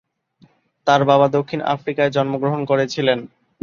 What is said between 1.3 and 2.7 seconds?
দক্ষিণ আফ্রিকায় জন্মগ্রহণ